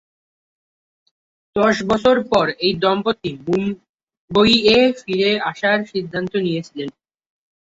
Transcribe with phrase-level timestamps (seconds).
[1.55, 6.89] দশ বছর পর এই দম্পতি মুম্বইয়ে ফিরে আসার সিদ্ধান্ত নিয়েছিলেন।